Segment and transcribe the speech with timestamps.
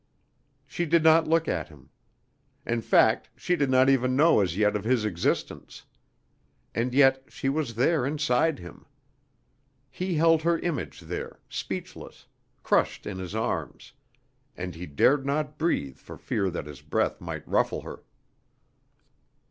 [0.65, 1.91] She did not look at him.
[2.65, 5.83] In fact she did not even know as yet of his existence.
[6.73, 8.87] And yet she was there inside him.
[9.91, 12.25] He held her image there, speechless,
[12.63, 13.93] crushed in his arms,
[14.57, 18.01] and he dared not breathe for fear that his breath might ruffle her.